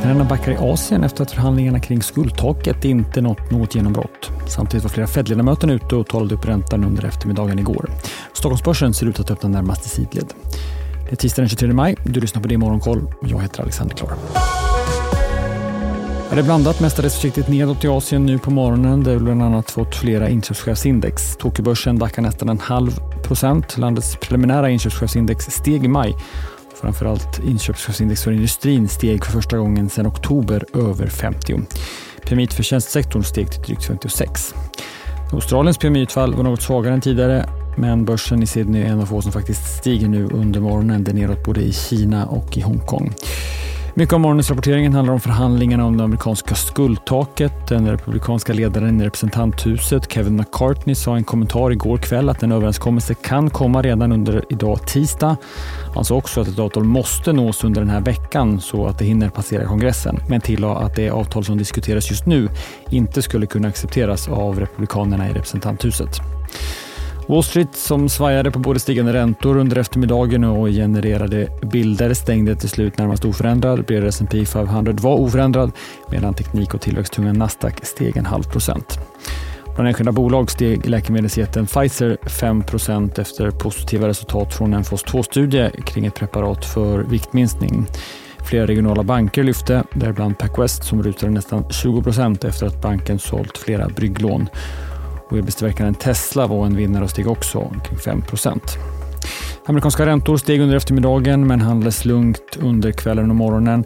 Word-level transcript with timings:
Marknaderna 0.00 0.28
backar 0.28 0.52
i 0.52 0.56
Asien 0.56 1.04
efter 1.04 1.22
att 1.22 1.30
förhandlingarna 1.30 1.80
kring 1.80 2.02
skuldtaket 2.02 2.84
inte 2.84 3.20
nått 3.20 3.50
något 3.50 3.74
genombrott. 3.74 4.30
Samtidigt 4.48 4.84
var 4.84 4.90
flera 4.90 5.06
Fed-ledamöter 5.06 5.68
ute 5.70 5.96
och 5.96 6.06
talade 6.06 6.34
upp 6.34 6.44
räntan 6.44 6.84
under 6.84 7.04
eftermiddagen 7.04 7.58
igår. 7.58 7.90
Stockholmsbörsen 8.32 8.94
ser 8.94 9.06
ut 9.06 9.20
att 9.20 9.30
öppna 9.30 9.48
närmast 9.48 9.86
i 9.86 9.88
sidled. 9.88 10.34
Det 11.04 11.12
är 11.12 11.16
tisdag 11.16 11.42
den 11.42 11.48
23 11.48 11.72
maj. 11.72 11.96
Du 12.04 12.20
lyssnar 12.20 12.42
på 12.42 12.48
det 12.48 12.58
Morgonkoll. 12.58 13.12
Jag 13.22 13.40
heter 13.40 13.62
Alexander 13.62 13.96
Klar. 13.96 14.10
Det 16.30 16.38
är 16.38 16.42
blandat, 16.42 16.80
mestadels 16.80 17.14
försiktigt 17.14 17.48
nedåt 17.48 17.84
i 17.84 17.88
Asien 17.88 18.26
nu 18.26 18.38
på 18.38 18.50
morgonen 18.50 19.04
där 19.04 19.12
vi 19.12 19.20
bland 19.20 19.42
annat 19.42 19.70
fått 19.70 19.96
flera 19.96 20.28
inköpschefsindex. 20.28 21.36
Tokyobörsen 21.36 21.98
backar 21.98 22.22
nästan 22.22 22.48
en 22.48 22.60
halv 22.60 22.90
procent. 23.22 23.78
Landets 23.78 24.16
preliminära 24.16 24.70
inköpschefsindex 24.70 25.44
steg 25.44 25.84
i 25.84 25.88
maj 25.88 26.16
Framförallt 26.80 27.38
inköpschefsindex 27.38 28.24
för 28.24 28.32
industrin 28.32 28.88
steg 28.88 29.24
för 29.24 29.32
första 29.32 29.58
gången 29.58 29.90
sedan 29.90 30.06
oktober 30.06 30.64
över 30.74 31.06
50. 31.06 31.60
PMI 32.26 32.46
för 32.46 32.62
tjänstesektorn 32.62 33.24
steg 33.24 33.52
till 33.52 33.62
drygt 33.62 33.84
56. 33.84 34.54
Australiens 35.32 35.78
PMI-utfall 35.78 36.34
var 36.34 36.42
något 36.42 36.62
svagare 36.62 36.94
än 36.94 37.00
tidigare 37.00 37.48
men 37.76 38.04
börsen 38.04 38.42
i 38.42 38.46
Sydney 38.46 38.82
är 38.82 38.86
en 38.86 39.00
av 39.00 39.06
få 39.06 39.22
som 39.22 39.32
faktiskt 39.32 39.78
stiger 39.78 40.08
nu 40.08 40.28
under 40.32 40.60
morgonen. 40.60 41.04
Det 41.04 41.10
är 41.10 41.14
neråt 41.14 41.44
både 41.44 41.60
i 41.60 41.72
Kina 41.72 42.26
och 42.26 42.56
i 42.56 42.60
Hongkong. 42.60 43.14
Mycket 43.94 44.12
av 44.12 44.20
morgonens 44.20 44.50
rapporteringen 44.50 44.94
handlar 44.94 45.14
om 45.14 45.20
förhandlingarna 45.20 45.86
om 45.86 45.96
det 45.96 46.04
amerikanska 46.04 46.54
skuldtaket. 46.54 47.52
Den 47.68 47.90
republikanska 47.90 48.52
ledaren 48.52 49.00
i 49.00 49.04
representanthuset, 49.04 50.12
Kevin 50.12 50.36
McCartney, 50.36 50.94
sa 50.94 51.14
i 51.14 51.18
en 51.18 51.24
kommentar 51.24 51.72
igår 51.72 51.98
kväll 51.98 52.28
att 52.28 52.42
en 52.42 52.52
överenskommelse 52.52 53.14
kan 53.14 53.50
komma 53.50 53.82
redan 53.82 54.12
under 54.12 54.44
idag 54.48 54.86
tisdag. 54.86 55.36
Han 55.94 56.04
sa 56.04 56.14
också 56.14 56.40
att 56.40 56.48
ett 56.48 56.58
avtal 56.58 56.84
måste 56.84 57.32
nås 57.32 57.64
under 57.64 57.80
den 57.80 57.90
här 57.90 58.00
veckan 58.00 58.60
så 58.60 58.86
att 58.86 58.98
det 58.98 59.04
hinner 59.04 59.28
passera 59.28 59.66
kongressen, 59.66 60.18
men 60.28 60.40
tillade 60.40 60.76
att 60.76 60.96
det 60.96 61.10
avtal 61.10 61.44
som 61.44 61.58
diskuteras 61.58 62.10
just 62.10 62.26
nu 62.26 62.48
inte 62.90 63.22
skulle 63.22 63.46
kunna 63.46 63.68
accepteras 63.68 64.28
av 64.28 64.60
republikanerna 64.60 65.30
i 65.30 65.32
representanthuset. 65.32 66.20
Wall 67.30 67.42
Street 67.42 67.76
som 67.76 68.08
svajade 68.08 68.50
på 68.50 68.58
både 68.58 68.80
stigande 68.80 69.12
räntor 69.12 69.56
under 69.56 69.78
eftermiddagen 69.78 70.44
och 70.44 70.68
genererade 70.68 71.48
bilder 71.62 72.14
stängde 72.14 72.56
till 72.56 72.68
slut 72.68 72.98
närmast 72.98 73.24
oförändrad. 73.24 73.84
Bred 73.84 74.04
S&P 74.04 74.46
500 74.46 74.92
var 74.92 75.14
oförändrad 75.14 75.72
medan 76.10 76.34
teknik 76.34 76.74
och 76.74 76.80
tillväxttunga 76.80 77.32
Nasdaq 77.32 77.84
steg 77.84 78.16
en 78.16 78.26
halv 78.26 78.42
procent. 78.42 78.98
Bland 79.74 79.88
enskilda 79.88 80.12
bolag 80.12 80.50
steg 80.50 80.88
läkemedelsjätten 80.88 81.66
Pfizer 81.66 82.16
5% 82.22 83.20
efter 83.20 83.50
positiva 83.50 84.08
resultat 84.08 84.54
från 84.54 84.74
en 84.74 84.84
fas 84.84 85.04
2-studie 85.04 85.70
kring 85.84 86.06
ett 86.06 86.14
preparat 86.14 86.64
för 86.64 86.98
viktminskning. 86.98 87.86
Flera 88.38 88.66
regionala 88.66 89.02
banker 89.02 89.44
lyfte, 89.44 89.84
däribland 89.94 90.38
PacWest 90.38 90.84
som 90.84 91.02
rutade 91.02 91.32
nästan 91.32 91.64
20% 91.64 92.46
efter 92.46 92.66
att 92.66 92.82
banken 92.82 93.18
sålt 93.18 93.58
flera 93.58 93.88
brygglån. 93.88 94.48
Och 95.30 95.36
elbilstillverkaren 95.36 95.94
Tesla 95.94 96.46
var 96.46 96.66
en 96.66 96.76
vinnare 96.76 97.04
och 97.04 97.10
steg 97.10 97.28
också 97.28 97.58
omkring 97.58 97.98
5 97.98 98.22
Amerikanska 99.66 100.06
räntor 100.06 100.36
steg 100.36 100.60
under 100.60 100.76
eftermiddagen 100.76 101.46
men 101.46 101.60
handlades 101.60 102.04
lugnt 102.04 102.56
under 102.60 102.92
kvällen 102.92 103.30
och 103.30 103.36
morgonen. 103.36 103.84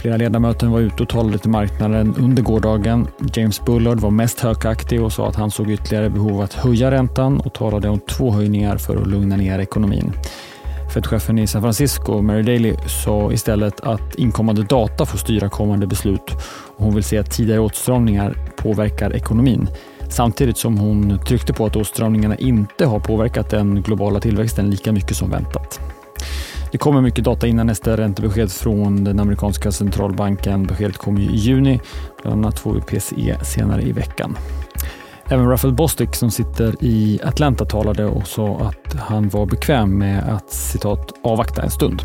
Flera 0.00 0.16
ledamöter 0.16 0.66
var 0.66 0.80
ute 0.80 1.02
och 1.02 1.08
talade 1.08 1.38
till 1.38 1.50
marknaden 1.50 2.14
under 2.18 2.42
gårdagen. 2.42 3.06
James 3.34 3.64
Bullard 3.64 4.00
var 4.00 4.10
mest 4.10 4.40
högaktig 4.40 5.02
och 5.02 5.12
sa 5.12 5.28
att 5.28 5.36
han 5.36 5.50
såg 5.50 5.70
ytterligare 5.70 6.10
behov 6.10 6.32
av 6.32 6.40
att 6.40 6.54
höja 6.54 6.90
räntan 6.90 7.40
och 7.40 7.54
talade 7.54 7.88
om 7.88 8.00
två 8.00 8.30
höjningar 8.30 8.76
för 8.76 8.96
att 8.96 9.06
lugna 9.06 9.36
ner 9.36 9.58
ekonomin. 9.58 10.12
Fed-chefen 10.94 11.38
i 11.38 11.46
San 11.46 11.62
Francisco, 11.62 12.22
Mary 12.22 12.42
Daly, 12.42 12.74
sa 13.04 13.32
istället 13.32 13.80
att 13.80 14.14
inkommande 14.14 14.62
data 14.62 15.06
får 15.06 15.18
styra 15.18 15.48
kommande 15.48 15.86
beslut 15.86 16.30
och 16.76 16.84
hon 16.84 16.94
vill 16.94 17.04
se 17.04 17.18
att 17.18 17.30
tidigare 17.30 17.60
åtstramningar 17.60 18.36
påverkar 18.56 19.16
ekonomin. 19.16 19.68
Samtidigt 20.10 20.56
som 20.56 20.78
hon 20.78 21.18
tryckte 21.18 21.52
på 21.52 21.66
att 21.66 21.76
åtstramningarna 21.76 22.36
inte 22.36 22.86
har 22.86 23.00
påverkat 23.00 23.50
den 23.50 23.82
globala 23.82 24.20
tillväxten 24.20 24.70
lika 24.70 24.92
mycket 24.92 25.16
som 25.16 25.30
väntat. 25.30 25.80
Det 26.72 26.78
kommer 26.78 27.00
mycket 27.00 27.24
data 27.24 27.46
innan 27.46 27.66
nästa 27.66 27.96
räntebesked 27.96 28.52
från 28.52 29.04
den 29.04 29.20
amerikanska 29.20 29.72
centralbanken. 29.72 30.66
Beskedet 30.66 30.98
kommer 30.98 31.20
i 31.20 31.36
juni. 31.36 31.80
Bland 32.22 32.44
annat 32.44 32.58
får 32.58 32.74
vi 32.74 32.80
PCE 32.80 33.44
senare 33.44 33.82
i 33.82 33.92
veckan. 33.92 34.36
Även 35.28 35.48
Raphael 35.48 35.74
Bostic 35.74 36.08
som 36.12 36.30
sitter 36.30 36.74
i 36.80 37.20
Atlanta 37.24 37.64
talade 37.64 38.04
och 38.04 38.26
sa 38.26 38.58
att 38.58 38.94
han 38.94 39.28
var 39.28 39.46
bekväm 39.46 39.98
med 39.98 40.34
att 40.34 40.50
citat 40.50 41.12
avvakta 41.22 41.62
en 41.62 41.70
stund. 41.70 42.02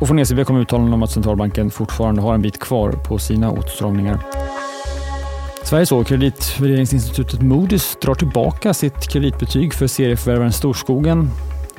Och 0.00 0.06
från 0.06 0.18
ECB 0.18 0.44
kom 0.44 0.56
uttalanden 0.56 0.94
om 0.94 1.02
att 1.02 1.10
centralbanken 1.10 1.70
fortfarande 1.70 2.22
har 2.22 2.34
en 2.34 2.42
bit 2.42 2.60
kvar 2.60 2.92
på 2.92 3.18
sina 3.18 3.50
åtstramningar. 3.50 4.18
Sveriges 5.64 5.92
och 5.92 6.06
kreditvärderingsinstitutet 6.06 7.40
Moody's 7.40 7.96
drar 8.02 8.14
tillbaka 8.14 8.74
sitt 8.74 9.08
kreditbetyg 9.08 9.74
för 9.74 9.86
serieförvärvaren 9.86 10.52
Storskogen. 10.52 11.30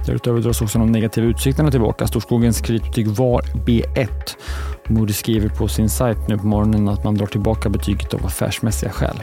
Därutöver 0.05 0.41
dras 0.41 0.61
också 0.61 0.79
de 0.79 0.91
negativa 0.91 1.27
utsikterna 1.27 1.71
tillbaka. 1.71 2.07
Storskogens 2.07 2.61
kreditbetyg 2.61 3.07
var 3.07 3.41
B1. 3.41 4.07
Moody 4.87 5.13
skriver 5.13 5.49
på 5.49 5.67
sin 5.67 5.89
sajt 5.89 6.27
nu 6.27 6.37
på 6.37 6.47
morgonen 6.47 6.89
att 6.89 7.03
man 7.03 7.15
drar 7.15 7.25
tillbaka 7.25 7.69
betyget 7.69 8.13
av 8.13 8.25
affärsmässiga 8.25 8.91
skäl. 8.91 9.21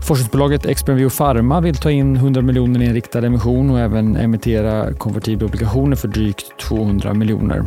Forskningsbolaget 0.00 0.66
Exprenvio 0.66 1.10
Pharma 1.10 1.60
vill 1.60 1.76
ta 1.76 1.90
in 1.90 2.16
100 2.16 2.42
miljoner 2.42 2.82
i 2.82 2.86
en 2.86 2.94
riktad 2.94 3.26
emission 3.26 3.70
och 3.70 3.80
även 3.80 4.16
emittera 4.16 4.94
konvertibla 4.94 5.46
obligationer 5.46 5.96
för 5.96 6.08
drygt 6.08 6.58
200 6.60 7.14
miljoner. 7.14 7.64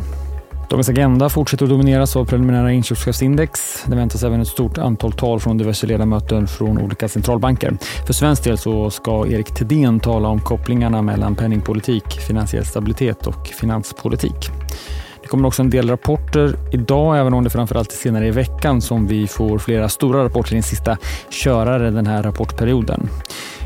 Dagens 0.68 0.88
agenda 0.88 1.28
fortsätter 1.28 1.64
att 1.64 1.70
domineras 1.70 2.16
av 2.16 2.24
preliminära 2.24 2.72
inköpschefsindex. 2.72 3.84
Det 3.86 3.96
väntas 3.96 4.22
även 4.22 4.40
ett 4.40 4.48
stort 4.48 4.78
antal 4.78 5.12
tal 5.12 5.40
från 5.40 5.58
diverse 5.58 5.86
ledamöter 5.86 6.46
från 6.46 6.78
olika 6.78 7.08
centralbanker. 7.08 7.76
För 8.06 8.12
svensk 8.12 8.44
del 8.44 8.58
så 8.58 8.90
ska 8.90 9.26
Erik 9.26 9.54
Thedéen 9.54 10.00
tala 10.00 10.28
om 10.28 10.40
kopplingarna 10.40 11.02
mellan 11.02 11.34
penningpolitik, 11.36 12.04
finansiell 12.28 12.66
stabilitet 12.66 13.26
och 13.26 13.46
finanspolitik. 13.46 14.50
Det 15.22 15.28
kommer 15.28 15.48
också 15.48 15.62
en 15.62 15.70
del 15.70 15.90
rapporter 15.90 16.56
idag, 16.72 17.18
även 17.18 17.34
om 17.34 17.44
det 17.44 17.50
framförallt 17.50 17.92
är 17.92 17.96
senare 17.96 18.26
i 18.26 18.30
veckan 18.30 18.80
som 18.80 19.06
vi 19.06 19.26
får 19.26 19.58
flera 19.58 19.88
stora 19.88 20.24
rapporter 20.24 20.52
i 20.52 20.56
den 20.56 20.62
sista 20.62 20.96
körare 21.30 21.90
den 21.90 22.06
här 22.06 22.22
rapportperioden. 22.22 23.08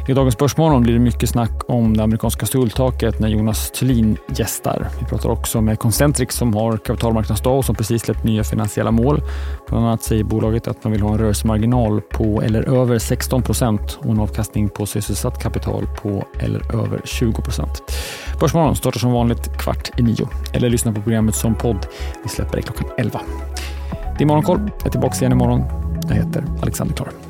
I 0.08 0.12
dagens 0.14 0.38
Börsmorgon 0.38 0.82
blir 0.82 0.94
det 0.94 1.00
mycket 1.00 1.28
snack 1.28 1.62
om 1.68 1.96
det 1.96 2.02
amerikanska 2.02 2.46
stultaket 2.46 3.20
när 3.20 3.28
Jonas 3.28 3.70
Thulin 3.70 4.16
gästar. 4.36 4.88
Vi 5.00 5.06
pratar 5.06 5.30
också 5.30 5.60
med 5.60 5.78
Concentric 5.78 6.32
som 6.32 6.54
har 6.54 6.76
kapitalmarknadsdag 6.76 7.58
och 7.58 7.64
som 7.64 7.74
precis 7.74 8.02
släppt 8.02 8.24
nya 8.24 8.44
finansiella 8.44 8.90
mål. 8.90 9.22
Bland 9.68 9.86
annat 9.86 10.02
säger 10.02 10.24
bolaget 10.24 10.68
att 10.68 10.84
man 10.84 10.92
vill 10.92 11.02
ha 11.02 11.12
en 11.12 11.18
rörelsemarginal 11.18 12.00
på 12.00 12.42
eller 12.42 12.80
över 12.80 12.98
16 12.98 13.42
procent 13.42 13.98
och 14.00 14.10
en 14.10 14.20
avkastning 14.20 14.68
på 14.68 14.86
sysselsatt 14.86 15.42
kapital 15.42 15.86
på 16.02 16.24
eller 16.38 16.82
över 16.82 17.00
20 17.04 17.42
procent. 17.42 17.82
Börsmorgon 18.40 18.76
startar 18.76 19.00
som 19.00 19.12
vanligt 19.12 19.58
kvart 19.58 19.90
i 19.98 20.02
nio 20.02 20.28
eller 20.52 20.70
lyssna 20.70 20.92
på 20.92 21.02
programmet 21.02 21.34
som 21.34 21.54
podd. 21.54 21.86
Vi 22.22 22.28
släpper 22.28 22.56
det 22.56 22.62
klockan 22.62 22.86
11. 22.98 23.20
Det 24.18 24.24
är 24.24 24.26
Morgonkoll. 24.26 24.70
Jag 24.78 24.86
är 24.86 24.90
tillbaka 24.90 25.16
igen 25.16 25.32
imorgon. 25.32 25.62
Jag 26.08 26.14
heter 26.14 26.44
Alexander 26.62 26.94
Klar. 26.94 27.29